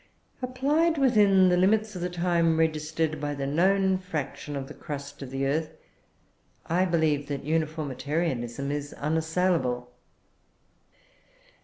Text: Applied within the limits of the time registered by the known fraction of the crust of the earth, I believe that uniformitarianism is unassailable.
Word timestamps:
Applied 0.41 0.97
within 0.97 1.49
the 1.49 1.57
limits 1.57 1.95
of 1.95 2.01
the 2.01 2.09
time 2.09 2.57
registered 2.57 3.21
by 3.21 3.35
the 3.35 3.45
known 3.45 3.99
fraction 3.99 4.55
of 4.55 4.67
the 4.67 4.73
crust 4.73 5.21
of 5.21 5.29
the 5.29 5.45
earth, 5.45 5.77
I 6.65 6.85
believe 6.85 7.27
that 7.27 7.43
uniformitarianism 7.43 8.71
is 8.71 8.93
unassailable. 8.93 9.91